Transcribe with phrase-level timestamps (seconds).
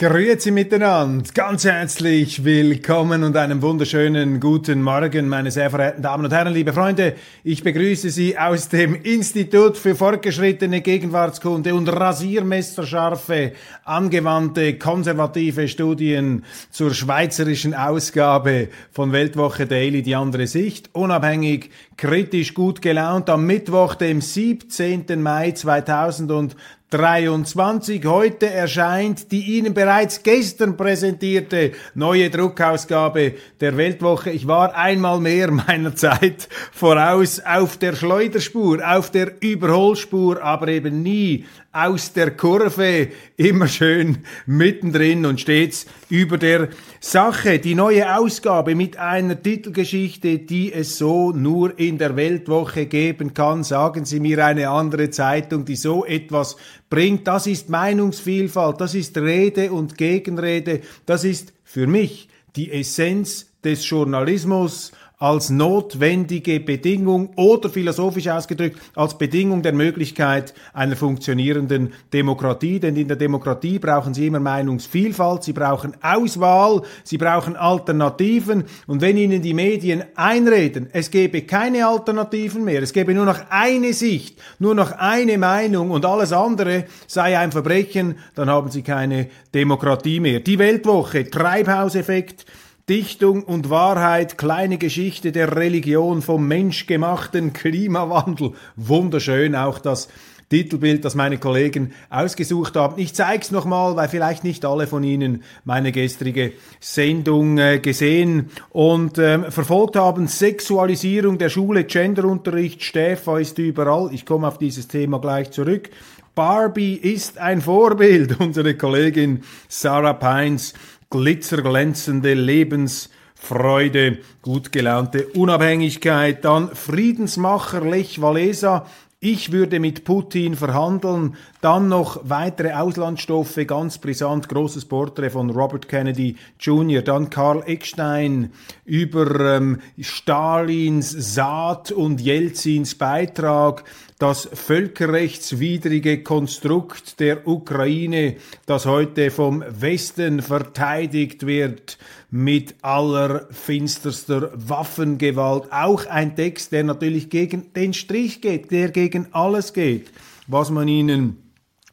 [0.00, 6.32] Grüezi miteinander, ganz herzlich willkommen und einen wunderschönen guten Morgen, meine sehr verehrten Damen und
[6.32, 7.16] Herren, liebe Freunde.
[7.42, 16.94] Ich begrüße Sie aus dem Institut für fortgeschrittene Gegenwartskunde und rasiermesserscharfe, angewandte, konservative Studien zur
[16.94, 24.20] schweizerischen Ausgabe von Weltwoche Daily, die andere Sicht, unabhängig, kritisch, gut gelaunt, am Mittwoch, dem
[24.20, 25.20] 17.
[25.20, 26.54] Mai 2000
[26.90, 28.02] 23.
[28.06, 34.30] Heute erscheint die Ihnen bereits gestern präsentierte neue Druckausgabe der Weltwoche.
[34.30, 41.02] Ich war einmal mehr meiner Zeit voraus auf der Schleuderspur, auf der Überholspur, aber eben
[41.02, 41.44] nie
[41.86, 47.60] aus der Kurve, immer schön mittendrin und stets über der Sache.
[47.60, 53.62] Die neue Ausgabe mit einer Titelgeschichte, die es so nur in der Weltwoche geben kann.
[53.62, 56.56] Sagen Sie mir eine andere Zeitung, die so etwas
[56.90, 57.28] bringt.
[57.28, 63.88] Das ist Meinungsvielfalt, das ist Rede und Gegenrede, das ist für mich die Essenz des
[63.88, 72.78] Journalismus als notwendige Bedingung oder philosophisch ausgedrückt als Bedingung der Möglichkeit einer funktionierenden Demokratie.
[72.78, 78.64] Denn in der Demokratie brauchen Sie immer Meinungsvielfalt, Sie brauchen Auswahl, Sie brauchen Alternativen.
[78.86, 83.40] Und wenn Ihnen die Medien einreden, es gebe keine Alternativen mehr, es gebe nur noch
[83.50, 88.82] eine Sicht, nur noch eine Meinung und alles andere sei ein Verbrechen, dann haben Sie
[88.82, 90.38] keine Demokratie mehr.
[90.40, 92.46] Die Weltwoche, Treibhauseffekt,
[92.88, 98.52] Dichtung und Wahrheit, kleine Geschichte der Religion vom menschgemachten Klimawandel.
[98.76, 100.08] Wunderschön auch das
[100.48, 102.98] Titelbild, das meine Kollegen ausgesucht haben.
[102.98, 108.48] Ich zeige es nochmal, weil vielleicht nicht alle von Ihnen meine gestrige Sendung äh, gesehen
[108.70, 110.26] und ähm, verfolgt haben.
[110.26, 114.08] Sexualisierung der Schule, Genderunterricht, Stäfer ist überall.
[114.14, 115.90] Ich komme auf dieses Thema gleich zurück.
[116.34, 118.40] Barbie ist ein Vorbild.
[118.40, 120.72] Unsere Kollegin Sarah Pines
[121.10, 128.86] glitzerglänzende Lebensfreude, gut gelaunte Unabhängigkeit, dann Friedensmacher Lech Walesa,
[129.20, 131.34] ich würde mit Putin verhandeln.
[131.60, 137.02] Dann noch weitere Auslandsstoffe, ganz brisant, großes Porträt von Robert Kennedy Jr.
[137.02, 138.52] Dann Karl Eckstein
[138.84, 143.82] über ähm, Stalins Saat und Jelzins Beitrag
[144.18, 148.36] das völkerrechtswidrige Konstrukt der Ukraine,
[148.66, 151.98] das heute vom Westen verteidigt wird
[152.30, 155.72] mit aller finsterster Waffengewalt.
[155.72, 160.10] Auch ein Text, der natürlich gegen den Strich geht, der gegen alles geht,
[160.48, 161.47] was man ihnen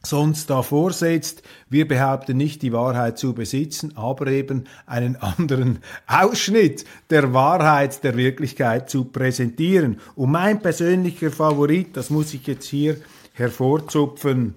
[0.08, 1.42] sonst da vorsetzt.
[1.68, 8.16] Wir behaupten nicht, die Wahrheit zu besitzen, aber eben einen anderen Ausschnitt der Wahrheit, der
[8.16, 10.00] Wirklichkeit zu präsentieren.
[10.14, 12.96] Und mein persönlicher Favorit, das muss ich jetzt hier
[13.34, 14.54] hervorzupfen,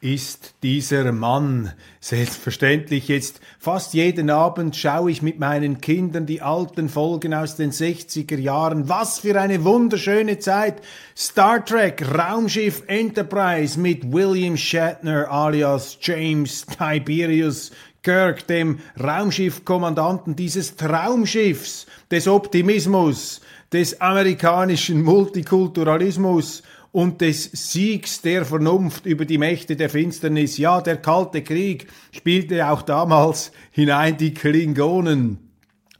[0.00, 1.72] ist dieser Mann.
[2.00, 7.70] Selbstverständlich jetzt fast jeden Abend schaue ich mit meinen Kindern die alten Folgen aus den
[7.70, 8.88] 60er Jahren.
[8.88, 10.80] Was für eine wunderschöne Zeit.
[11.14, 17.70] Star Trek Raumschiff Enterprise mit William Shatner alias James Tiberius
[18.02, 23.42] Kirk, dem Raumschiffkommandanten dieses Traumschiffs des Optimismus,
[23.74, 26.62] des amerikanischen Multikulturalismus
[26.92, 30.58] und des Siegs der Vernunft über die Mächte der Finsternis.
[30.58, 35.50] Ja, der Kalte Krieg spielte auch damals hinein die Klingonen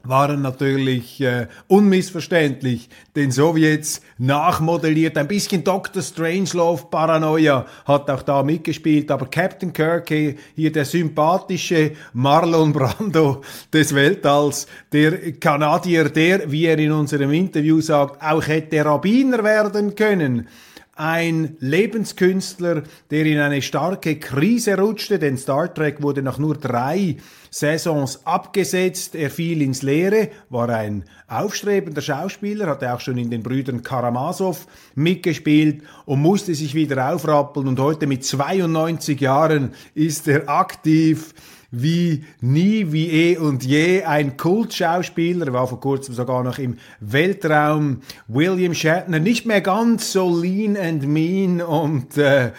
[0.03, 5.17] waren natürlich äh, unmissverständlich den Sowjets nachmodelliert.
[5.17, 6.01] Ein bisschen Dr.
[6.01, 13.41] Strangelove Paranoia hat auch da mitgespielt, aber Captain Kirk, hier der sympathische Marlon Brando
[13.73, 19.93] des Weltalls, der Kanadier, der, wie er in unserem Interview sagt, auch hätte Rabbiner werden
[19.95, 20.47] können
[20.95, 27.17] ein Lebenskünstler, der in eine starke Krise rutschte, denn Star Trek wurde nach nur drei
[27.49, 33.43] Saisons abgesetzt, er fiel ins Leere, war ein aufstrebender Schauspieler, hatte auch schon in den
[33.43, 34.57] Brüdern Karamasow
[34.95, 37.67] mitgespielt und musste sich wieder aufrappeln.
[37.67, 41.33] Und heute mit 92 Jahren ist er aktiv
[41.71, 46.77] wie nie, wie eh und je ein Kultschauspieler, er war vor kurzem sogar noch im
[46.99, 48.01] Weltraum.
[48.27, 52.51] William Shatner, nicht mehr ganz so lean and mean und äh,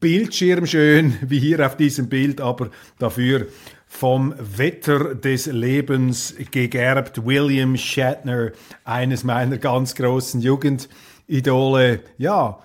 [0.00, 3.46] bildschirmschön wie hier auf diesem Bild, aber dafür
[3.86, 7.26] vom Wetter des Lebens gegerbt.
[7.26, 8.52] William Shatner,
[8.84, 12.00] eines meiner ganz großen Jugendidole.
[12.16, 12.60] Ja,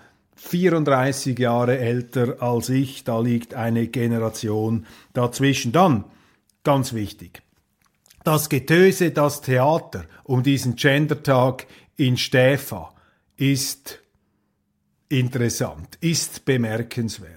[0.48, 5.72] 34 Jahre älter als ich, da liegt eine Generation dazwischen.
[5.72, 6.06] Dann,
[6.64, 7.42] ganz wichtig,
[8.24, 12.94] das Getöse, das Theater um diesen Gendertag in Stäfa
[13.38, 14.00] ist
[15.10, 17.35] interessant, ist bemerkenswert.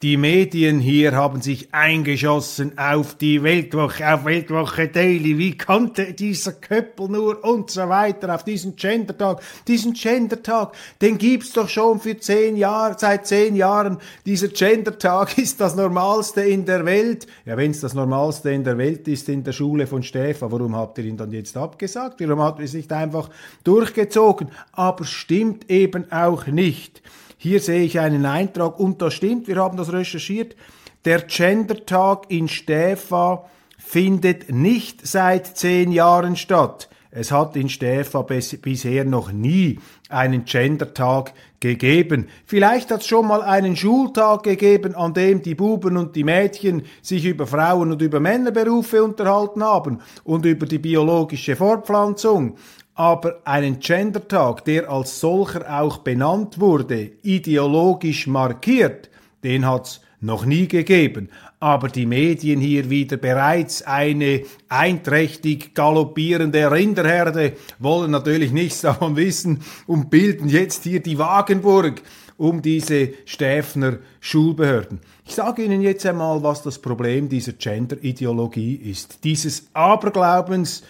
[0.00, 5.38] Die Medien hier haben sich eingeschossen auf die Weltwoche, auf Weltwoche Daily.
[5.38, 9.42] Wie konnte dieser Köppel nur und so weiter auf diesen Gendertag?
[9.66, 13.98] Diesen Gendertag, den gibt's doch schon für zehn Jahre, seit zehn Jahren.
[14.24, 17.26] Dieser Gendertag ist das Normalste in der Welt.
[17.44, 20.98] Ja, wenn's das Normalste in der Welt ist in der Schule von Stefan, warum habt
[20.98, 22.20] ihr ihn dann jetzt abgesagt?
[22.20, 23.30] Warum habt ihr es nicht einfach
[23.64, 24.52] durchgezogen?
[24.70, 27.02] Aber stimmt eben auch nicht.
[27.40, 30.56] Hier sehe ich einen Eintrag und das stimmt, wir haben das recherchiert.
[31.04, 33.44] Der Gendertag in Stäfa
[33.78, 36.88] findet nicht seit zehn Jahren statt.
[37.10, 39.78] Es hat in Stäfa bisher noch nie
[40.10, 42.28] einen Gendertag gegeben.
[42.44, 46.82] Vielleicht hat es schon mal einen Schultag gegeben, an dem die Buben und die Mädchen
[47.00, 52.56] sich über Frauen und über Männerberufe unterhalten haben und über die biologische Fortpflanzung
[52.98, 59.08] aber einen Gendertag, der als solcher auch benannt wurde, ideologisch markiert,
[59.44, 61.28] den hat's noch nie gegeben.
[61.60, 69.62] Aber die Medien hier wieder bereits eine einträchtig galoppierende Rinderherde wollen natürlich nichts davon wissen
[69.86, 72.02] und bilden jetzt hier die Wagenburg
[72.36, 74.98] um diese Stäfner Schulbehörden.
[75.24, 79.22] Ich sage Ihnen jetzt einmal, was das Problem dieser Gender-Ideologie ist.
[79.22, 80.82] Dieses Aberglaubens,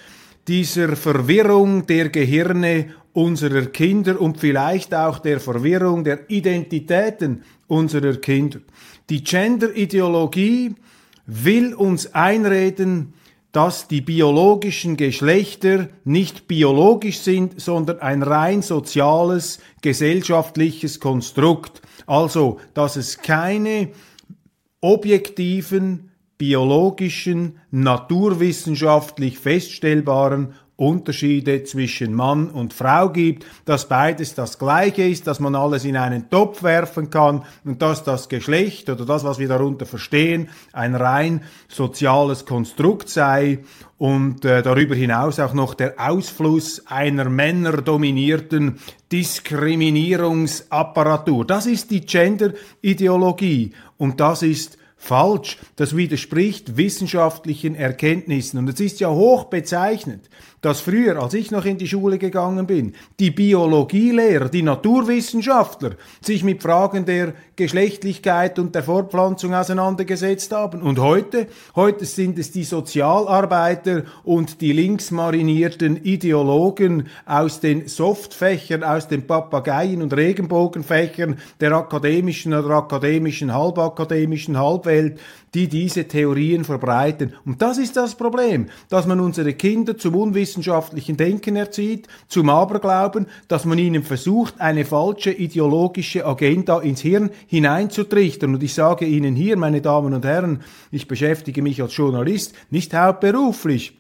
[0.49, 8.61] dieser Verwirrung der Gehirne unserer Kinder und vielleicht auch der Verwirrung der Identitäten unserer Kinder.
[9.11, 10.75] Die Gender-Ideologie
[11.27, 13.13] will uns einreden,
[13.53, 21.83] dass die biologischen Geschlechter nicht biologisch sind, sondern ein rein soziales, gesellschaftliches Konstrukt.
[22.07, 23.91] Also, dass es keine
[24.81, 26.08] objektiven
[26.39, 35.41] biologischen, naturwissenschaftlich feststellbaren Unterschiede zwischen Mann und Frau gibt, dass beides das gleiche ist, dass
[35.41, 39.49] man alles in einen Topf werfen kann und dass das Geschlecht oder das, was wir
[39.49, 43.65] darunter verstehen, ein rein soziales Konstrukt sei
[43.99, 48.79] und äh, darüber hinaus auch noch der Ausfluss einer männerdominierten
[49.11, 51.45] Diskriminierungsapparatur.
[51.45, 55.57] Das ist die Gender-Ideologie und das ist falsch.
[55.77, 58.59] Das widerspricht wissenschaftlichen Erkenntnissen.
[58.59, 60.29] Und es ist ja hoch bezeichnet,
[60.61, 66.43] dass früher, als ich noch in die Schule gegangen bin, die Biologielehrer, die Naturwissenschaftler sich
[66.43, 70.83] mit Fragen der Geschlechtlichkeit und der Fortpflanzung auseinandergesetzt haben.
[70.83, 71.47] Und heute,
[71.77, 80.03] heute sind es die Sozialarbeiter und die linksmarinierten Ideologen aus den Softfächern, aus den Papageien-
[80.03, 85.21] und Regenbogenfächern der akademischen oder akademischen, halbakademischen Halbwelt,
[85.55, 87.35] die diese Theorien verbreiten.
[87.45, 93.27] Und das ist das Problem, dass man unsere Kinder zum unwissenschaftlichen Denken erzieht, zum Aberglauben,
[93.49, 98.55] dass man ihnen versucht, eine falsche ideologische Agenda ins Hirn hineinzutrichtern.
[98.55, 102.95] Und ich sage Ihnen hier, meine Damen und Herren, ich beschäftige mich als Journalist nicht
[102.95, 103.99] hauptberuflich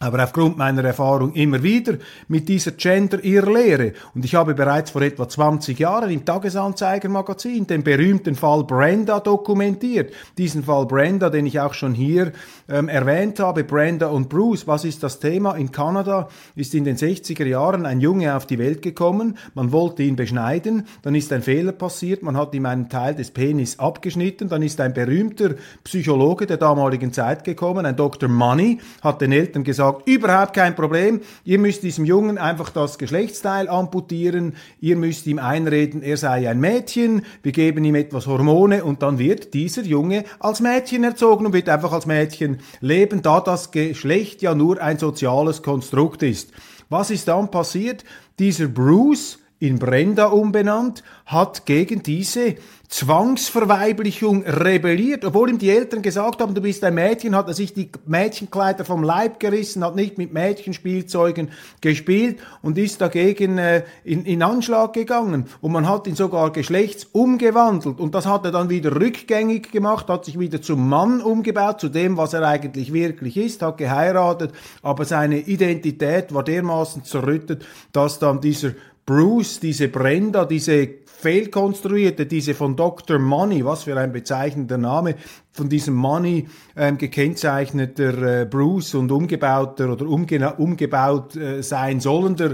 [0.00, 1.94] aber aufgrund meiner Erfahrung immer wieder
[2.28, 3.92] mit dieser Gender-Irrlehre.
[4.14, 10.12] Und ich habe bereits vor etwa 20 Jahren im Tagesanzeiger-Magazin den berühmten Fall Brenda dokumentiert.
[10.36, 12.32] Diesen Fall Brenda, den ich auch schon hier
[12.68, 14.66] ähm, erwähnt habe, Brenda und Bruce.
[14.66, 15.54] Was ist das Thema?
[15.54, 19.38] In Kanada ist in den 60er Jahren ein Junge auf die Welt gekommen.
[19.54, 20.86] Man wollte ihn beschneiden.
[21.02, 22.22] Dann ist ein Fehler passiert.
[22.22, 24.48] Man hat ihm einen Teil des Penis abgeschnitten.
[24.48, 28.28] Dann ist ein berühmter Psychologe der damaligen Zeit gekommen, ein Dr.
[28.28, 32.98] Money, hat den Eltern gesagt, sagt, überhaupt kein Problem, ihr müsst diesem Jungen einfach das
[32.98, 38.84] Geschlechtsteil amputieren, ihr müsst ihm einreden, er sei ein Mädchen, wir geben ihm etwas Hormone
[38.84, 43.40] und dann wird dieser Junge als Mädchen erzogen und wird einfach als Mädchen leben, da
[43.40, 46.50] das Geschlecht ja nur ein soziales Konstrukt ist.
[46.88, 48.04] Was ist dann passiert?
[48.38, 52.56] Dieser Bruce in Brenda umbenannt, hat gegen diese
[52.88, 57.72] Zwangsverweiblichung rebelliert, obwohl ihm die Eltern gesagt haben, du bist ein Mädchen, hat er sich
[57.72, 64.26] die Mädchenkleider vom Leib gerissen, hat nicht mit Mädchenspielzeugen gespielt und ist dagegen äh, in,
[64.26, 65.46] in Anschlag gegangen.
[65.62, 70.26] Und man hat ihn sogar geschlechtsumgewandelt und das hat er dann wieder rückgängig gemacht, hat
[70.26, 74.52] sich wieder zum Mann umgebaut, zu dem, was er eigentlich wirklich ist, hat geheiratet,
[74.82, 78.72] aber seine Identität war dermaßen zerrüttet, dass dann dieser
[79.06, 80.88] Bruce, diese Brenda, diese
[81.24, 83.18] fehlkonstruierte, diese von Dr.
[83.18, 85.16] Money, was für ein bezeichnender Name,
[85.52, 92.52] von diesem Money ähm, gekennzeichneter äh, Bruce und umgebauter oder umge umgebaut äh, sein sollender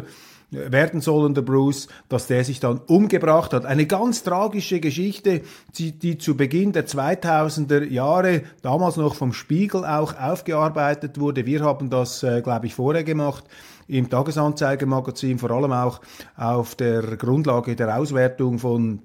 [0.52, 3.64] äh, werden sollender Bruce, dass der sich dann umgebracht hat.
[3.64, 5.42] Eine ganz tragische Geschichte,
[5.76, 11.46] die, die zu Beginn der 2000er Jahre, damals noch vom Spiegel auch aufgearbeitet wurde.
[11.46, 13.44] Wir haben das, äh, glaube ich, vorher gemacht
[13.90, 16.00] im Tagesanzeigermagazin, vor allem auch
[16.36, 19.02] auf der Grundlage der Auswertung von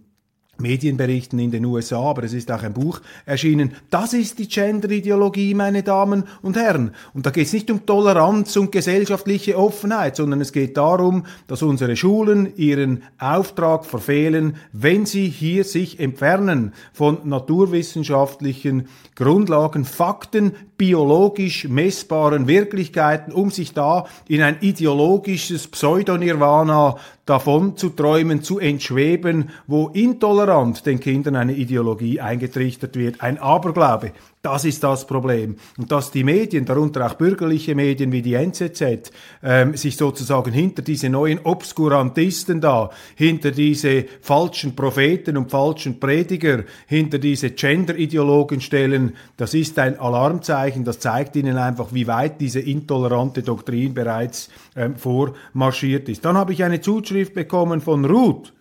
[0.57, 3.73] Medienberichten in den USA, aber es ist auch ein Buch erschienen.
[3.89, 6.91] Das ist die Gender-Ideologie, meine Damen und Herren.
[7.13, 11.61] Und da geht es nicht um Toleranz und gesellschaftliche Offenheit, sondern es geht darum, dass
[11.61, 21.67] unsere Schulen ihren Auftrag verfehlen, wenn sie hier sich entfernen von naturwissenschaftlichen Grundlagen, Fakten, biologisch
[21.67, 29.87] messbaren Wirklichkeiten, um sich da in ein ideologisches Pseudonirvana davon zu träumen, zu entschweben, wo
[29.89, 34.11] intolerant den Kindern eine Ideologie eingetrichtert wird, ein Aberglaube.
[34.45, 35.55] Das ist das Problem.
[35.75, 39.11] Und dass die Medien, darunter auch bürgerliche Medien wie die NZZ,
[39.41, 46.63] ähm, sich sozusagen hinter diese neuen Obskurantisten da, hinter diese falschen Propheten und falschen Prediger,
[46.85, 50.83] hinter diese Gender-Ideologen stellen, das ist ein Alarmzeichen.
[50.83, 56.23] Das zeigt ihnen einfach, wie weit diese intolerante Doktrin bereits ähm, vormarschiert ist.
[56.23, 58.53] Dann habe ich eine Zuschrift bekommen von Ruth,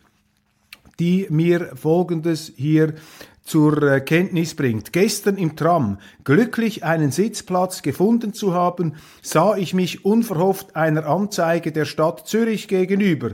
[0.98, 2.94] die mir Folgendes hier
[3.44, 4.92] zur äh, Kenntnis bringt.
[4.92, 11.70] Gestern im Tram, glücklich einen Sitzplatz gefunden zu haben, sah ich mich unverhofft einer Anzeige
[11.70, 13.32] der Stadt Zürich gegenüber.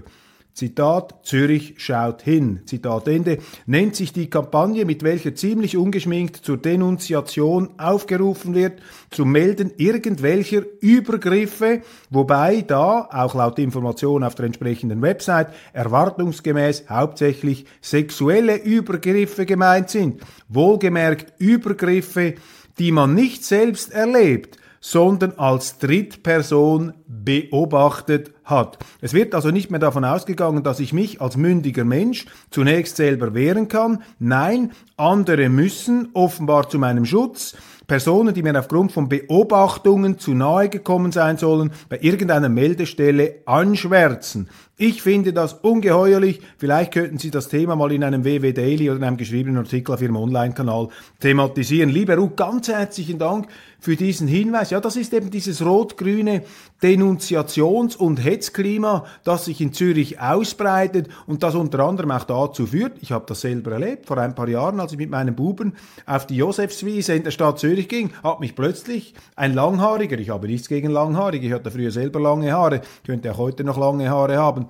[0.54, 2.60] Zitat, Zürich schaut hin.
[2.66, 3.38] Zitat Ende.
[3.66, 8.80] Nennt sich die Kampagne, mit welcher ziemlich ungeschminkt zur Denunziation aufgerufen wird,
[9.10, 17.66] zum Melden irgendwelcher Übergriffe, wobei da, auch laut Information auf der entsprechenden Website, erwartungsgemäß hauptsächlich
[17.80, 20.20] sexuelle Übergriffe gemeint sind.
[20.48, 22.34] Wohlgemerkt Übergriffe,
[22.78, 28.78] die man nicht selbst erlebt, sondern als Drittperson beobachtet hat.
[29.00, 33.32] Es wird also nicht mehr davon ausgegangen, dass ich mich als mündiger Mensch zunächst selber
[33.34, 34.02] wehren kann.
[34.18, 37.56] Nein, andere müssen offenbar zu meinem Schutz
[37.90, 44.48] Personen, die mir aufgrund von Beobachtungen zu nahe gekommen sein sollen, bei irgendeiner Meldestelle anschwärzen.
[44.82, 46.40] Ich finde das ungeheuerlich.
[46.56, 49.92] Vielleicht könnten Sie das Thema mal in einem WW Daily oder in einem geschriebenen Artikel
[49.92, 50.88] auf Ihrem Online-Kanal
[51.20, 51.90] thematisieren.
[51.90, 53.46] Lieber Ruth, ganz herzlichen Dank
[53.78, 54.70] für diesen Hinweis.
[54.70, 56.44] Ja, das ist eben dieses rot-grüne
[56.82, 62.92] Denunziations- und Hetzklima, das sich in Zürich ausbreitet und das unter anderem auch dazu führt,
[63.00, 65.74] ich habe das selber erlebt, vor ein paar Jahren, als ich mit meinen Buben
[66.06, 70.46] auf die Josefswiese in der Stadt Zürich ging, hat mich plötzlich ein Langhaariger, ich habe
[70.46, 74.38] nichts gegen Langhaarige, ich hatte früher selber lange Haare, könnte auch heute noch lange Haare
[74.38, 74.66] haben,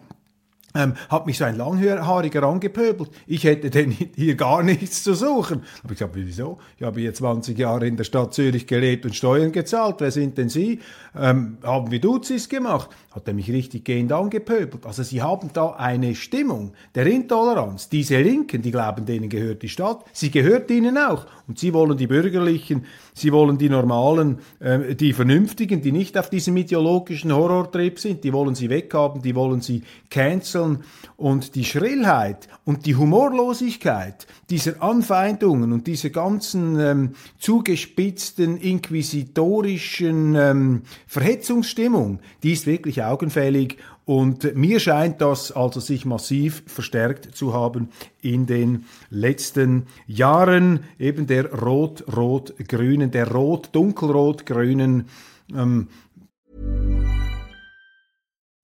[0.74, 3.10] ähm, hat mich so ein Langhaariger angepöbelt.
[3.26, 5.62] Ich hätte denn hier gar nichts zu suchen.
[5.82, 6.58] Aber ich gesagt, wieso?
[6.76, 9.96] Ich habe hier 20 Jahre in der Stadt Zürich gelebt und Steuern gezahlt.
[9.98, 10.80] Wer sind denn Sie?
[11.18, 12.90] Ähm, haben wir Duzis gemacht?
[13.10, 14.86] Hat er mich richtig gehend angepöbelt.
[14.86, 17.88] Also Sie haben da eine Stimmung der Intoleranz.
[17.88, 20.04] Diese Linken, die glauben, denen gehört die Stadt.
[20.12, 21.26] Sie gehört ihnen auch.
[21.48, 26.30] Und Sie wollen die Bürgerlichen, Sie wollen die Normalen, äh, die Vernünftigen, die nicht auf
[26.30, 30.84] diesem ideologischen Horrortrip sind, die wollen Sie weghaben, die wollen Sie canceln.
[31.16, 40.82] Und die Schrillheit und die Humorlosigkeit dieser Anfeindungen und dieser ganzen ähm, zugespitzten inquisitorischen ähm,
[41.08, 47.90] Verhetzungsstimmung, die ist wirklich augenfällig und mir scheint das also sich massiv verstärkt zu haben
[48.20, 55.08] in den letzten Jahren, eben der rot-rot-grünen, der rot-dunkelrot-grünen
[55.54, 55.88] ähm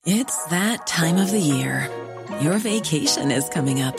[0.05, 1.89] It's that time of the year.
[2.41, 3.97] Your vacation is coming up.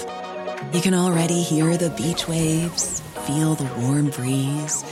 [0.74, 4.86] You can already hear the beach waves, feel the warm breeze,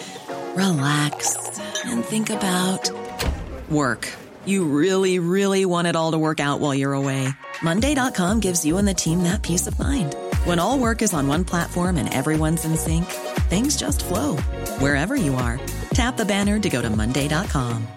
[0.55, 1.37] relax
[1.85, 2.91] and think about
[3.69, 4.07] work.
[4.45, 7.27] You really, really want it all to work out while you're away.
[7.61, 10.15] Monday.com gives you and the team that peace of mind.
[10.43, 13.05] When all work is on one platform and everyone's in sync,
[13.49, 14.35] things just flow
[14.79, 15.59] wherever you are.
[15.93, 17.87] Tap the banner to go to Monday.com.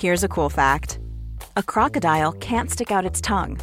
[0.00, 0.98] Here's a cool fact
[1.56, 3.58] a crocodile can't stick out its tongue.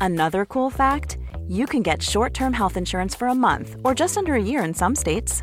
[0.00, 1.18] Another cool fact
[1.48, 4.62] you can get short term health insurance for a month or just under a year
[4.62, 5.42] in some states.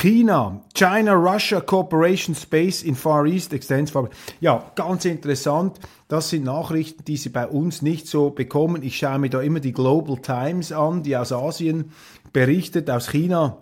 [0.00, 3.92] China, China-Russia Cooperation Space in Far East extends
[4.40, 5.78] Ja, ganz interessant.
[6.08, 8.82] Das sind Nachrichten, die Sie bei uns nicht so bekommen.
[8.82, 11.92] Ich schaue mir da immer die Global Times an, die aus Asien
[12.32, 13.61] berichtet, aus China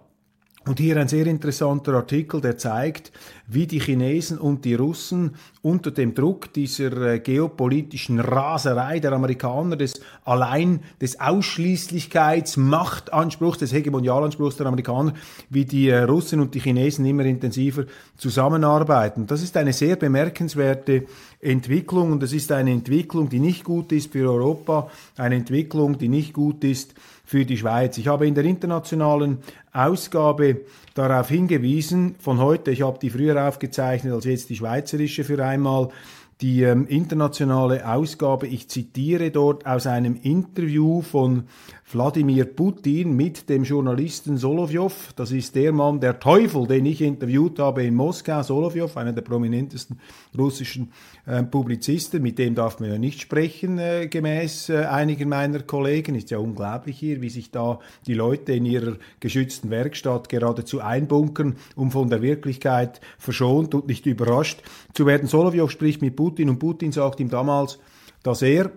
[0.66, 3.12] und hier ein sehr interessanter Artikel, der zeigt,
[3.46, 9.76] wie die Chinesen und die Russen unter dem Druck dieser äh, geopolitischen Raserei der Amerikaner,
[9.76, 15.14] des allein des Ausschließlichkeits, Machtanspruchs, des Hegemonialanspruchs der Amerikaner,
[15.48, 17.84] wie die äh, Russen und die Chinesen immer intensiver
[18.18, 19.26] zusammenarbeiten.
[19.26, 21.06] Das ist eine sehr bemerkenswerte
[21.40, 26.08] Entwicklung und das ist eine Entwicklung, die nicht gut ist für Europa, eine Entwicklung, die
[26.08, 26.94] nicht gut ist
[27.30, 27.96] für die Schweiz.
[27.96, 29.38] Ich habe in der internationalen
[29.72, 30.62] Ausgabe
[30.94, 35.90] darauf hingewiesen, von heute, ich habe die früher aufgezeichnet als jetzt die schweizerische für einmal,
[36.40, 41.44] die ähm, internationale Ausgabe, ich zitiere dort aus einem Interview von
[41.92, 45.12] Wladimir Putin mit dem Journalisten Solovjov.
[45.16, 48.42] Das ist der Mann, der Teufel, den ich interviewt habe in Moskau.
[48.42, 49.98] Solovjov, einer der prominentesten
[50.38, 50.92] russischen
[51.26, 52.22] äh, Publizisten.
[52.22, 56.14] Mit dem darf man ja nicht sprechen, äh, gemäß äh, einigen meiner Kollegen.
[56.14, 61.56] Ist ja unglaublich hier, wie sich da die Leute in ihrer geschützten Werkstatt geradezu einbunkern,
[61.74, 64.62] um von der Wirklichkeit verschont und nicht überrascht
[64.94, 65.26] zu werden.
[65.26, 67.78] Solovjov spricht mit Putin und Putin sagt ihm damals,
[68.22, 68.70] dass er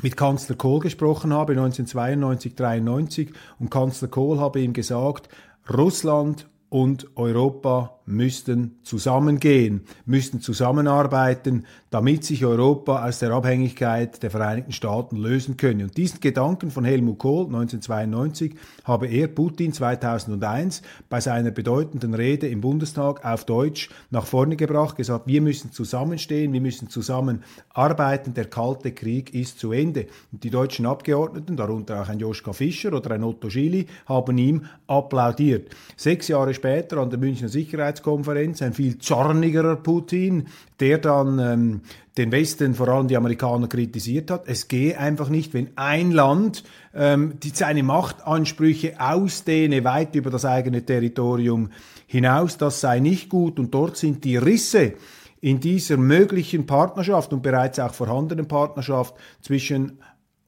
[0.00, 5.28] mit Kanzler Kohl gesprochen habe, 1992, 93, und Kanzler Kohl habe ihm gesagt,
[5.72, 14.72] Russland und Europa müssten zusammengehen, müssten zusammenarbeiten, damit sich Europa aus der Abhängigkeit der Vereinigten
[14.72, 15.84] Staaten lösen könne.
[15.84, 18.54] Und diesen Gedanken von Helmut Kohl 1992
[18.84, 24.96] habe er Putin 2001 bei seiner bedeutenden Rede im Bundestag auf Deutsch nach vorne gebracht,
[24.96, 30.06] gesagt, wir müssen zusammenstehen, wir müssen zusammenarbeiten, der Kalte Krieg ist zu Ende.
[30.32, 34.66] Und die deutschen Abgeordneten, darunter auch ein Joschka Fischer oder ein Otto Schily, haben ihm
[34.86, 35.74] applaudiert.
[35.96, 40.48] Sechs Jahre später an der Münchner Sicherheits Sicherheitskonferenz, ein viel zornigerer Putin,
[40.80, 41.80] der dann ähm,
[42.16, 44.44] den Westen, vor allem die Amerikaner, kritisiert hat.
[44.46, 50.44] Es gehe einfach nicht, wenn ein Land ähm, die seine Machtansprüche ausdehne weit über das
[50.44, 51.70] eigene Territorium
[52.06, 52.58] hinaus.
[52.58, 54.94] Das sei nicht gut und dort sind die Risse
[55.40, 59.98] in dieser möglichen Partnerschaft und bereits auch vorhandenen Partnerschaft zwischen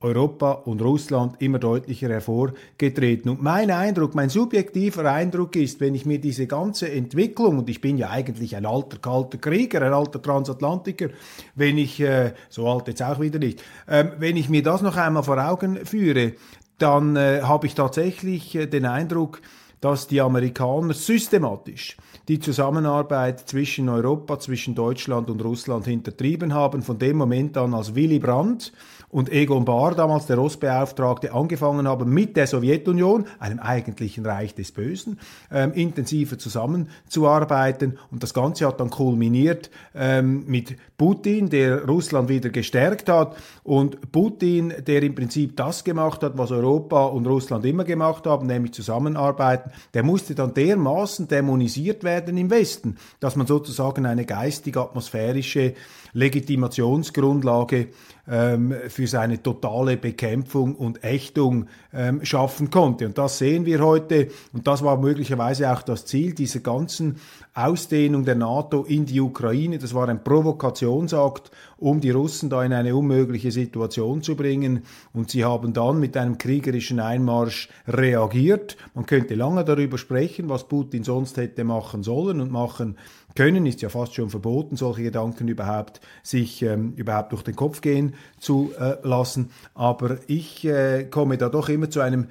[0.05, 3.31] Europa und Russland immer deutlicher hervorgetreten.
[3.31, 7.81] Und mein Eindruck, mein subjektiver Eindruck ist, wenn ich mir diese ganze Entwicklung, und ich
[7.81, 11.09] bin ja eigentlich ein alter kalter Krieger, ein alter Transatlantiker,
[11.55, 14.97] wenn ich, äh, so alt jetzt auch wieder nicht, äh, wenn ich mir das noch
[14.97, 16.35] einmal vor Augen führe,
[16.79, 19.41] dann äh, habe ich tatsächlich äh, den Eindruck,
[19.81, 21.97] dass die Amerikaner systematisch
[22.29, 27.95] die Zusammenarbeit zwischen Europa, zwischen Deutschland und Russland hintertrieben haben, von dem Moment an, als
[27.95, 28.73] Willy Brandt
[29.15, 34.73] und Egon Bahr, damals der Ostbeauftragte, angefangen haben, mit der Sowjetunion, einem eigentlichen Reich des
[34.73, 35.21] Bösen,
[35.53, 37.97] ähm, intensiver zusammenzuarbeiten.
[38.11, 44.11] Und das Ganze hat dann kulminiert ähm, mit Putin, der Russland wieder gestärkt hat und
[44.11, 48.73] Putin, der im Prinzip das gemacht hat, was Europa und Russland immer gemacht haben, nämlich
[48.73, 55.75] zusammenarbeiten, der musste dann dermaßen dämonisiert werden im Westen, dass man sozusagen eine geistig-atmosphärische
[56.15, 57.89] Legitimationsgrundlage
[58.29, 63.07] ähm, für seine totale Bekämpfung und Ächtung ähm, schaffen konnte.
[63.07, 67.17] Und das sehen wir heute und das war möglicherweise auch das Ziel dieser ganzen
[67.55, 69.79] Ausdehnung der NATO in die Ukraine.
[69.79, 74.83] Das war ein Provokationsakt, um die Russen da in eine unmögliche Situation zu bringen.
[75.13, 78.77] Und sie haben dann mit einem kriegerischen Einmarsch reagiert.
[78.95, 82.97] Man könnte lange darüber sprechen, was Putin sonst hätte machen sollen und machen
[83.35, 87.81] können, ist ja fast schon verboten, solche Gedanken überhaupt sich ähm, überhaupt durch den Kopf
[87.81, 89.51] gehen zu äh, lassen.
[89.75, 92.29] Aber ich äh, komme da doch immer zu einem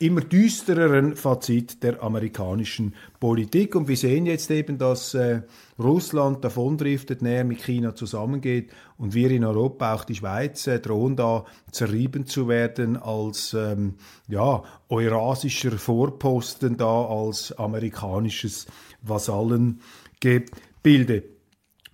[0.00, 3.76] immer düstereren Fazit der amerikanischen Politik.
[3.76, 5.42] Und wir sehen jetzt eben, dass äh,
[5.78, 11.16] Russland davondriftet, näher mit China zusammengeht und wir in Europa, auch die Schweiz, äh, drohen
[11.16, 18.66] da zerrieben zu werden als ähm, ja, eurasischer Vorposten da, als amerikanisches
[19.02, 21.24] Vasallengebilde.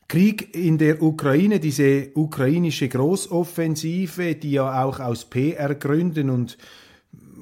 [0.08, 6.56] Krieg in der Ukraine, diese ukrainische Großoffensive, die ja auch aus PR-Gründen und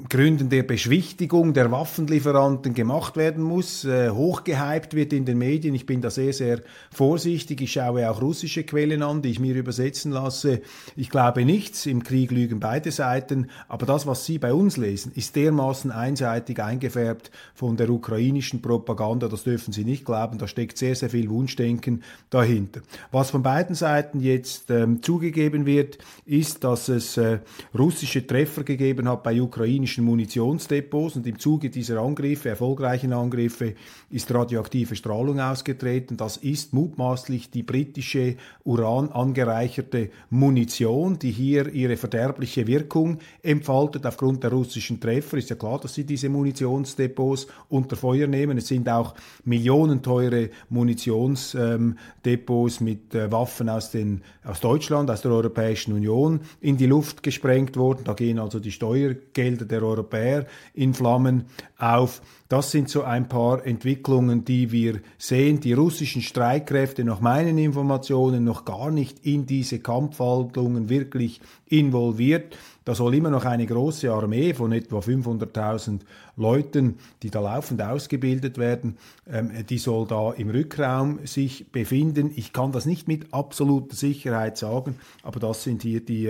[0.09, 5.75] Gründen der Beschwichtigung der Waffenlieferanten gemacht werden muss, äh, hochgehypt wird in den Medien.
[5.75, 7.61] Ich bin da sehr, sehr vorsichtig.
[7.61, 10.63] Ich schaue auch russische Quellen an, die ich mir übersetzen lasse.
[10.97, 11.87] Ich glaube nichts.
[11.87, 13.51] Im Krieg lügen beide Seiten.
[13.69, 19.29] Aber das, was Sie bei uns lesen, ist dermaßen einseitig eingefärbt von der ukrainischen Propaganda.
[19.29, 20.39] Das dürfen Sie nicht glauben.
[20.39, 22.81] Da steckt sehr, sehr viel Wunschdenken dahinter.
[23.13, 27.39] Was von beiden Seiten jetzt ähm, zugegeben wird, ist, dass es äh,
[27.79, 33.75] russische Treffer gegeben hat bei ukrainischen ukrainischen Munitionsdepots und im Zuge dieser Angriffe, erfolgreichen Angriffe,
[34.09, 36.17] ist radioaktive Strahlung ausgetreten.
[36.17, 44.43] Das ist mutmaßlich die britische Uran angereicherte Munition, die hier ihre verderbliche Wirkung entfaltet aufgrund
[44.43, 45.37] der russischen Treffer.
[45.37, 48.57] Ist ja klar, dass sie diese Munitionsdepots unter Feuer nehmen.
[48.57, 55.93] Es sind auch millionenteure Munitionsdepots mit äh, Waffen aus, den, aus Deutschland, aus der Europäischen
[55.93, 58.05] Union in die Luft gesprengt worden.
[58.05, 61.45] Da gehen also die Steuergelder der Europäer in Flammen
[61.79, 62.23] auf.
[62.49, 65.61] Das sind so ein paar Entwicklungen, die wir sehen.
[65.61, 72.57] Die russischen Streitkräfte, nach meinen Informationen, noch gar nicht in diese Kampfhandlungen wirklich involviert.
[72.85, 76.01] Da soll immer noch eine große Armee von etwa 500.000
[76.37, 82.31] Leuten, die da laufend ausgebildet werden, ähm, die soll da im Rückraum sich befinden.
[82.37, 86.27] Ich kann das nicht mit absoluter Sicherheit sagen, aber das sind hier die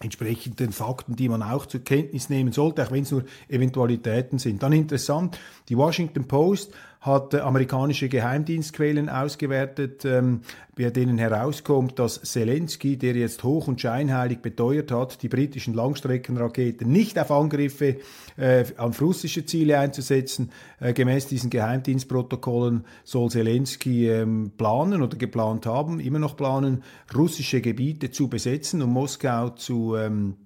[0.00, 4.38] ähm, entsprechenden Fakten, die man auch zur Kenntnis nehmen sollte, auch wenn es nur Eventualitäten
[4.38, 4.62] sind.
[4.62, 10.42] Dann interessant, die Washington Post hat äh, amerikanische Geheimdienstquellen ausgewertet, ähm,
[10.76, 16.90] bei denen herauskommt, dass Zelensky, der jetzt hoch und scheinheilig beteuert hat, die britischen Langstreckenraketen
[16.90, 17.96] nicht auf Angriffe
[18.36, 25.64] äh, auf russische Ziele einzusetzen, äh, gemäß diesen Geheimdienstprotokollen soll Zelensky ähm, planen oder geplant
[25.64, 26.82] haben, immer noch planen,
[27.14, 30.36] russische Gebiete zu besetzen, um Moskau zu ähm,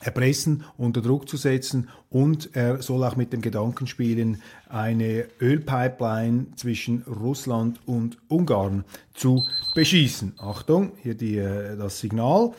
[0.00, 6.46] erpressen, unter Druck zu setzen und er soll auch mit dem Gedanken spielen, eine Ölpipeline
[6.56, 8.84] zwischen Russland und Ungarn
[9.14, 10.34] zu beschießen.
[10.38, 12.52] Achtung, hier die, äh, das Signal.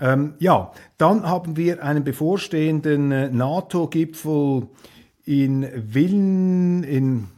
[0.00, 4.68] Ähm, ja, dann haben wir einen bevorstehenden äh, NATO-Gipfel
[5.24, 7.28] in, Viln, in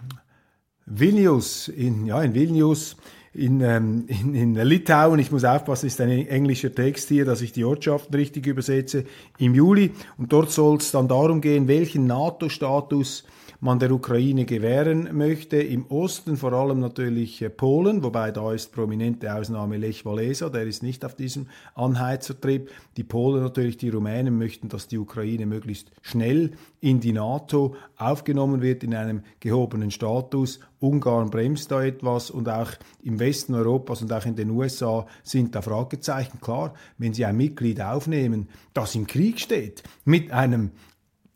[0.87, 2.97] Vilnius, in, ja, in Vilnius
[3.35, 5.19] in, ähm, in, in Litauen.
[5.19, 9.05] Ich muss aufpassen, ist ein englischer Text hier, dass ich die Ortschaften richtig übersetze.
[9.39, 9.93] Im Juli.
[10.17, 13.25] Und dort soll es dann darum gehen, welchen NATO-Status
[13.65, 15.57] man der Ukraine gewähren möchte.
[15.57, 20.65] Im Osten vor allem natürlich äh, Polen, wobei da ist prominente Ausnahme Lech Walesa, der
[20.65, 22.71] ist nicht auf diesem Anheizertrip.
[22.99, 26.51] Die Polen natürlich, die Rumänen möchten, dass die Ukraine möglichst schnell
[26.83, 30.61] in die NATO aufgenommen wird in einem gehobenen Status.
[30.79, 32.73] Ungarn bremst da etwas und auch
[33.03, 36.39] im Westen Europas und auch in den USA sind da Fragezeichen.
[36.39, 40.73] Klar, wenn Sie ein Mitglied aufnehmen, das im Krieg steht, mit einem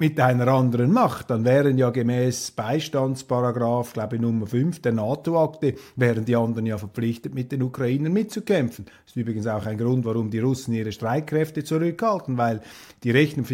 [0.01, 5.75] mit einer anderen Macht, dann wären ja gemäß Beistandsparagraph, glaube ich, Nummer 5 der NATO-Akte,
[5.97, 8.85] wären die anderen ja verpflichtet, mit den Ukrainern mitzukämpfen.
[8.85, 12.61] Das ist übrigens auch ein Grund, warum die Russen ihre Streitkräfte zurückhalten, weil
[13.03, 13.45] die rechnen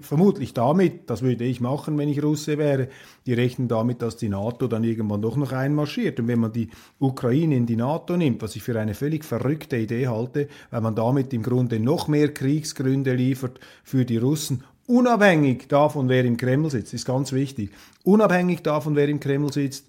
[0.00, 2.88] vermutlich damit, das würde ich machen, wenn ich Russe wäre,
[3.26, 6.18] die rechnen damit, dass die NATO dann irgendwann doch noch einmarschiert.
[6.18, 9.76] Und wenn man die Ukraine in die NATO nimmt, was ich für eine völlig verrückte
[9.76, 15.68] Idee halte, weil man damit im Grunde noch mehr Kriegsgründe liefert für die Russen unabhängig
[15.68, 17.70] davon, wer im Kreml sitzt, ist ganz wichtig,
[18.02, 19.86] unabhängig davon, wer im Kreml sitzt,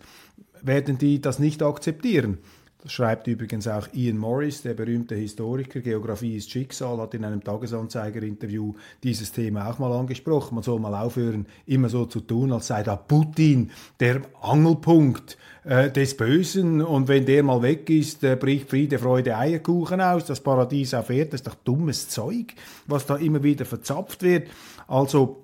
[0.62, 2.40] werden die das nicht akzeptieren.
[2.88, 5.80] Schreibt übrigens auch Ian Morris, der berühmte Historiker.
[5.80, 10.54] Geografie ist Schicksal, hat in einem Tagesanzeiger-Interview dieses Thema auch mal angesprochen.
[10.54, 15.90] Man soll mal aufhören, immer so zu tun, als sei da Putin der Angelpunkt äh,
[15.90, 20.42] des Bösen und wenn der mal weg ist, äh, bricht Friede, Freude, Eierkuchen aus, das
[20.42, 21.32] Paradies auf Erden.
[21.32, 22.54] Das ist doch dummes Zeug,
[22.86, 24.48] was da immer wieder verzapft wird.
[24.88, 25.42] Also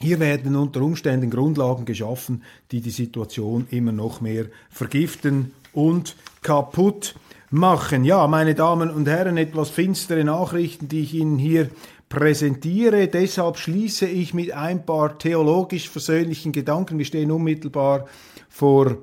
[0.00, 7.14] hier werden unter Umständen Grundlagen geschaffen, die die Situation immer noch mehr vergiften und kaputt
[7.50, 8.02] machen.
[8.02, 11.70] Ja, meine Damen und Herren, etwas finstere Nachrichten, die ich Ihnen hier
[12.08, 13.06] präsentiere.
[13.06, 16.98] Deshalb schließe ich mit ein paar theologisch versöhnlichen Gedanken.
[16.98, 18.06] Wir stehen unmittelbar
[18.48, 18.98] vor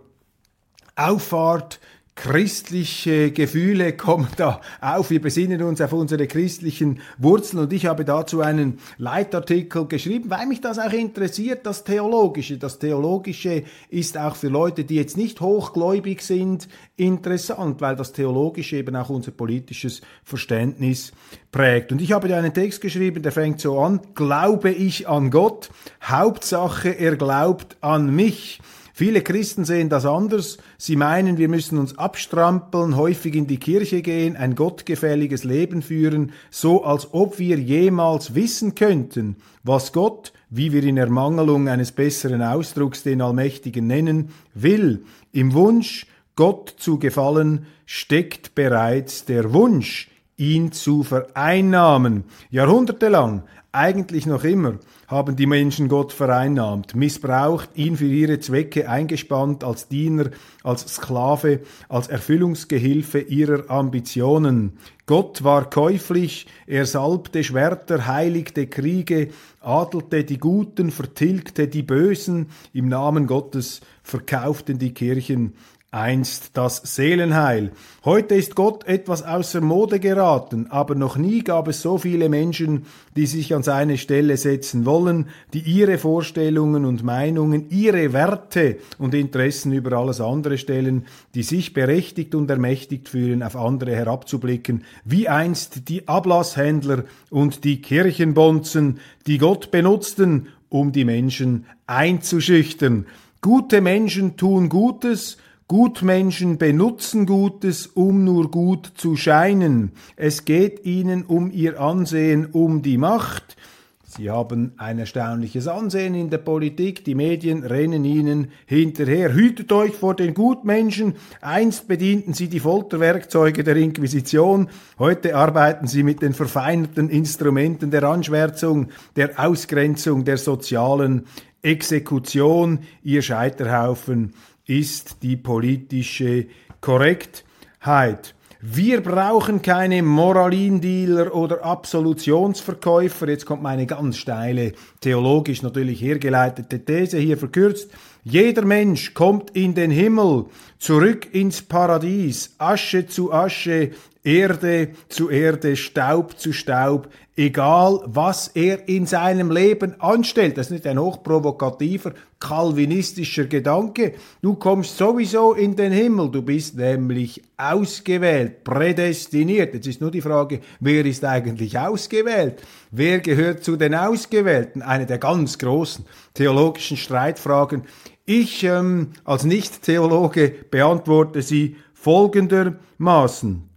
[0.97, 1.79] Auffahrt
[2.15, 5.09] christliche Gefühle kommen da auf.
[5.09, 10.47] Wir besinnen uns auf unsere christlichen Wurzeln und ich habe dazu einen Leitartikel geschrieben, weil
[10.47, 12.57] mich das auch interessiert, das Theologische.
[12.57, 18.77] Das Theologische ist auch für Leute, die jetzt nicht hochgläubig sind, interessant, weil das Theologische
[18.77, 21.11] eben auch unser politisches Verständnis
[21.51, 21.91] prägt.
[21.91, 25.69] Und ich habe da einen Text geschrieben, der fängt so an, glaube ich an Gott,
[26.01, 28.61] Hauptsache er glaubt an mich.
[28.97, 30.57] Viele Christen sehen das anders.
[30.77, 36.31] Sie meinen, wir müssen uns abstrampeln, häufig in die Kirche gehen, ein gottgefälliges Leben führen,
[36.49, 42.41] so als ob wir jemals wissen könnten, was Gott, wie wir in Ermangelung eines besseren
[42.41, 45.03] Ausdrucks den Allmächtigen nennen, will.
[45.33, 52.23] Im Wunsch, Gott zu gefallen, steckt bereits der Wunsch, ihn zu vereinnahmen.
[52.49, 53.43] Jahrhundertelang,
[53.75, 59.87] eigentlich noch immer, haben die Menschen Gott vereinnahmt, missbraucht, ihn für ihre Zwecke eingespannt als
[59.87, 60.31] Diener,
[60.63, 61.59] als Sklave,
[61.89, 64.77] als Erfüllungsgehilfe ihrer Ambitionen.
[65.05, 69.29] Gott war käuflich, er salbte Schwerter, heiligte Kriege,
[69.61, 75.53] adelte die Guten, vertilgte die Bösen, im Namen Gottes verkauften die Kirchen
[75.91, 77.71] einst das Seelenheil.
[78.03, 82.85] Heute ist Gott etwas außer Mode geraten, aber noch nie gab es so viele Menschen,
[83.15, 89.13] die sich an seine Stelle setzen wollen, die ihre Vorstellungen und Meinungen, ihre Werte und
[89.13, 95.29] Interessen über alles andere stellen, die sich berechtigt und ermächtigt fühlen, auf andere herabzublicken, wie
[95.29, 103.05] einst die Ablasshändler und die Kirchenbonzen, die Gott benutzten, um die Menschen einzuschüchtern.
[103.41, 109.93] Gute Menschen tun Gutes, Gutmenschen benutzen Gutes, um nur gut zu scheinen.
[110.15, 113.57] Es geht ihnen um ihr Ansehen, um die Macht.
[114.05, 119.33] Sie haben ein erstaunliches Ansehen in der Politik, die Medien rennen ihnen hinterher.
[119.33, 121.15] Hütet euch vor den Gutmenschen.
[121.41, 128.03] Einst bedienten sie die Folterwerkzeuge der Inquisition, heute arbeiten sie mit den verfeinerten Instrumenten der
[128.03, 131.25] Anschwärzung, der Ausgrenzung, der sozialen
[131.63, 132.79] Exekution.
[133.03, 134.33] Ihr Scheiterhaufen
[134.67, 136.47] ist die politische
[136.81, 138.35] Korrektheit.
[138.67, 143.29] Wir brauchen keine Moralindealer oder Absolutionsverkäufer.
[143.29, 147.91] Jetzt kommt meine ganz steile, theologisch natürlich hergeleitete These hier verkürzt.
[148.23, 150.45] Jeder Mensch kommt in den Himmel,
[150.79, 153.91] zurück ins Paradies, Asche zu Asche,
[154.25, 160.57] Erde zu Erde, Staub zu Staub, egal was er in seinem Leben anstellt.
[160.57, 164.15] Das ist nicht ein hochprovokativer, kalvinistischer Gedanke.
[164.41, 169.75] Du kommst sowieso in den Himmel, du bist nämlich ausgewählt, prädestiniert.
[169.75, 172.63] Jetzt ist nur die Frage, wer ist eigentlich ausgewählt?
[172.89, 174.81] Wer gehört zu den Ausgewählten?
[174.81, 177.83] Eine der ganz großen theologischen Streitfragen.
[178.25, 183.74] Ich ähm, als Nicht-Theologe beantworte sie folgendermaßen.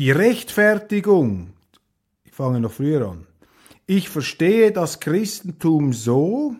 [0.00, 1.50] Die Rechtfertigung,
[2.24, 3.26] ich fange noch früher an,
[3.86, 6.56] ich verstehe das Christentum so,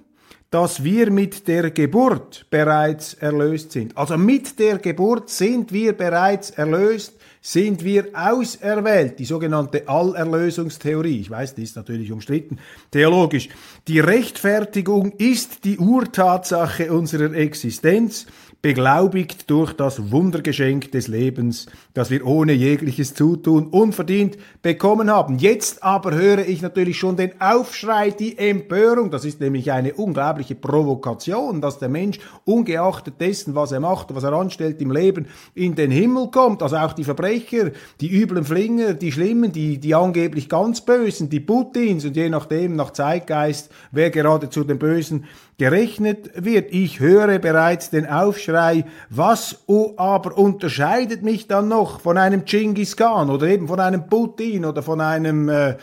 [0.50, 3.96] dass wir mit der Geburt bereits erlöst sind.
[3.96, 9.18] Also mit der Geburt sind wir bereits erlöst, sind wir auserwählt.
[9.18, 12.58] Die sogenannte Allerlösungstheorie, ich weiß, die ist natürlich umstritten,
[12.90, 13.48] theologisch.
[13.88, 18.26] Die Rechtfertigung ist die Urtatsache unserer Existenz
[18.62, 25.38] beglaubigt durch das Wundergeschenk des Lebens, das wir ohne jegliches Zutun unverdient bekommen haben.
[25.38, 29.10] Jetzt aber höre ich natürlich schon den Aufschrei, die Empörung.
[29.10, 34.24] Das ist nämlich eine unglaubliche Provokation, dass der Mensch ungeachtet dessen, was er macht, was
[34.24, 36.62] er anstellt im Leben, in den Himmel kommt.
[36.62, 37.70] Also auch die Verbrecher,
[38.02, 42.76] die üblen Flinger, die Schlimmen, die, die angeblich ganz Bösen, die Putins und je nachdem
[42.76, 45.24] nach Zeitgeist, wer gerade zu den Bösen
[45.60, 46.72] gerechnet wird.
[46.72, 49.58] Ich höre bereits den Aufschrei, was
[49.98, 54.82] aber unterscheidet mich dann noch von einem Genghis Khan oder eben von einem Putin oder
[54.82, 55.76] von einem äh,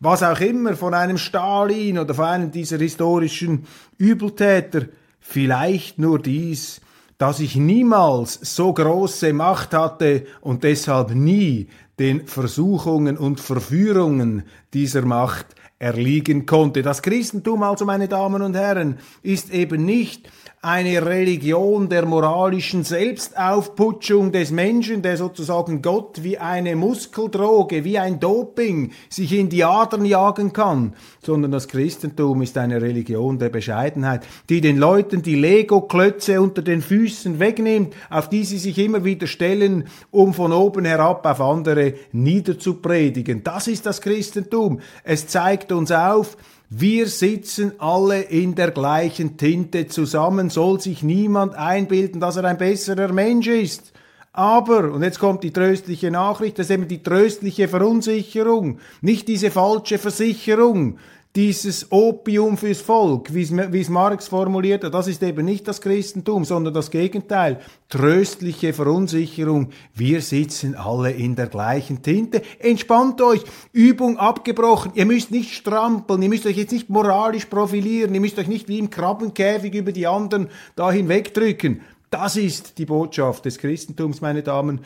[0.00, 3.66] was auch immer, von einem Stalin oder von einem dieser historischen
[3.98, 4.86] Übeltäter.
[5.20, 6.80] Vielleicht nur dies,
[7.16, 11.68] dass ich niemals so große Macht hatte und deshalb nie
[12.00, 14.42] den Versuchungen und Verführungen
[14.74, 16.82] dieser Macht erliegen konnte.
[16.82, 20.30] Das Christentum also, meine Damen und Herren, ist eben nicht
[20.62, 28.20] eine Religion der moralischen Selbstaufputschung des Menschen, der sozusagen Gott wie eine Muskeldroge, wie ein
[28.20, 30.92] Doping sich in die Adern jagen kann,
[31.22, 36.82] sondern das Christentum ist eine Religion der Bescheidenheit, die den Leuten die Lego-Klötze unter den
[36.82, 41.94] Füßen wegnimmt, auf die sie sich immer wieder stellen, um von oben herab auf andere
[42.12, 43.42] niederzupredigen.
[43.42, 44.80] Das ist das Christentum.
[45.04, 46.36] Es zeigt uns auf,
[46.72, 52.58] wir sitzen alle in der gleichen Tinte zusammen, soll sich niemand einbilden, dass er ein
[52.58, 53.92] besserer Mensch ist.
[54.32, 59.50] Aber, und jetzt kommt die tröstliche Nachricht, das ist eben die tröstliche Verunsicherung, nicht diese
[59.50, 60.98] falsche Versicherung,
[61.36, 66.44] dieses Opium fürs Volk, wie es Marx formuliert hat, das ist eben nicht das Christentum,
[66.44, 67.60] sondern das Gegenteil.
[67.88, 69.68] Tröstliche Verunsicherung.
[69.94, 72.42] Wir sitzen alle in der gleichen Tinte.
[72.58, 73.42] Entspannt euch.
[73.72, 74.90] Übung abgebrochen.
[74.96, 76.20] Ihr müsst nicht strampeln.
[76.20, 78.12] Ihr müsst euch jetzt nicht moralisch profilieren.
[78.12, 81.80] Ihr müsst euch nicht wie im Krabbenkäfig über die anderen da hinwegdrücken.
[82.10, 84.80] Das ist die Botschaft des Christentums, meine Damen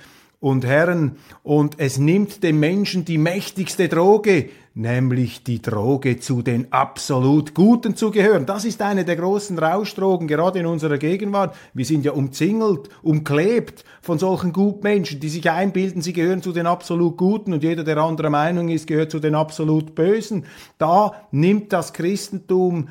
[0.44, 6.70] und Herren, und es nimmt dem Menschen die mächtigste Droge, nämlich die Droge zu den
[6.70, 8.44] absolut Guten zu gehören.
[8.44, 11.56] Das ist eine der großen Rauschdrogen, gerade in unserer Gegenwart.
[11.72, 16.66] Wir sind ja umzingelt, umklebt von solchen Gutmenschen, die sich einbilden, sie gehören zu den
[16.66, 20.44] absolut Guten und jeder, der anderer Meinung ist, gehört zu den absolut Bösen.
[20.76, 22.88] Da nimmt das Christentum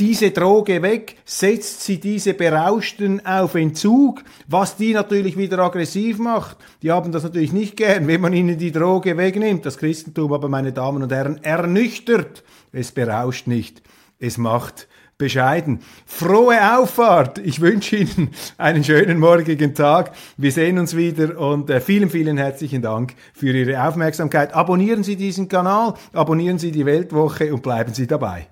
[0.00, 6.56] diese Droge weg, setzt sie diese Berauschten auf Entzug, was die natürlich wieder aggressiv macht.
[6.82, 9.66] Die haben das natürlich nicht gern, wenn man ihnen die Droge wegnimmt.
[9.66, 12.42] Das Christentum aber, meine Damen und Herren, ernüchtert.
[12.72, 13.82] Es berauscht nicht,
[14.18, 15.80] es macht bescheiden.
[16.06, 17.38] Frohe Auffahrt!
[17.38, 20.12] Ich wünsche Ihnen einen schönen morgigen Tag.
[20.38, 24.54] Wir sehen uns wieder und äh, vielen, vielen herzlichen Dank für Ihre Aufmerksamkeit.
[24.54, 28.48] Abonnieren Sie diesen Kanal, abonnieren Sie die Weltwoche und bleiben Sie dabei.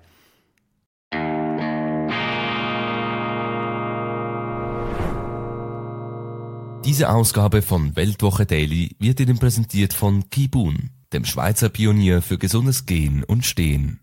[6.89, 12.87] Diese Ausgabe von Weltwoche Daily wird Ihnen präsentiert von Kibun, dem Schweizer Pionier für gesundes
[12.87, 13.99] Gehen und Stehen.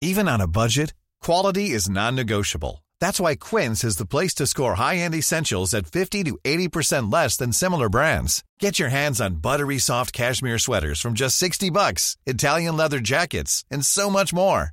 [0.00, 2.82] Even on a budget, quality is non-negotiable.
[2.98, 7.36] That's why Quince is the place to score high-end essentials at 50 to 80% less
[7.36, 8.42] than similar brands.
[8.58, 13.64] Get your hands on buttery soft cashmere sweaters from just 60 bucks, Italian leather jackets,
[13.70, 14.72] and so much more.